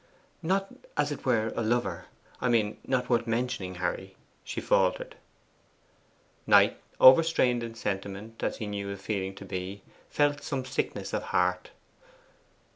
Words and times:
'Not, 0.41 0.69
as 0.97 1.11
it 1.11 1.25
were, 1.27 1.53
a 1.55 1.61
lover; 1.61 2.05
I 2.39 2.49
mean, 2.49 2.77
not 2.87 3.07
worth 3.07 3.27
mentioning, 3.27 3.75
Harry,' 3.75 4.15
she 4.43 4.59
faltered. 4.59 5.15
Knight, 6.47 6.79
overstrained 6.99 7.61
in 7.61 7.75
sentiment 7.75 8.41
as 8.41 8.57
he 8.57 8.65
knew 8.65 8.89
the 8.89 8.97
feeling 8.99 9.35
to 9.35 9.45
be, 9.45 9.83
felt 10.09 10.41
some 10.41 10.65
sickness 10.65 11.13
of 11.13 11.21
heart. 11.21 11.69